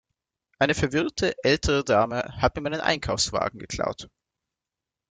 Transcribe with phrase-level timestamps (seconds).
[0.57, 4.09] Eine verwirrte ältere Dame hat mir meinen Einkaufswagen geklaut.